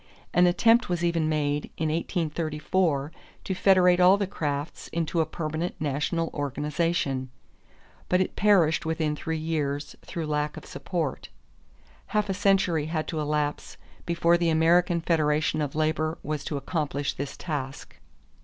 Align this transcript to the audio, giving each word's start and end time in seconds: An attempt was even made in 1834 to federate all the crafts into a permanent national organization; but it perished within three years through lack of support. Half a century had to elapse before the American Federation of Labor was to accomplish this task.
An 0.33 0.47
attempt 0.47 0.89
was 0.89 1.03
even 1.03 1.29
made 1.29 1.65
in 1.77 1.89
1834 1.89 3.11
to 3.43 3.53
federate 3.53 3.99
all 3.99 4.17
the 4.17 4.25
crafts 4.25 4.87
into 4.87 5.21
a 5.21 5.27
permanent 5.27 5.75
national 5.79 6.31
organization; 6.33 7.29
but 8.09 8.19
it 8.19 8.35
perished 8.35 8.83
within 8.83 9.15
three 9.15 9.37
years 9.37 9.95
through 10.01 10.25
lack 10.25 10.57
of 10.57 10.65
support. 10.65 11.29
Half 12.07 12.29
a 12.29 12.33
century 12.33 12.87
had 12.87 13.07
to 13.09 13.19
elapse 13.19 13.77
before 14.07 14.39
the 14.39 14.49
American 14.49 15.01
Federation 15.01 15.61
of 15.61 15.75
Labor 15.75 16.17
was 16.23 16.43
to 16.45 16.57
accomplish 16.57 17.13
this 17.13 17.37
task. 17.37 17.99